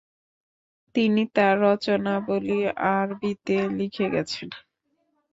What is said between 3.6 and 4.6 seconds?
লিখে গেছেন।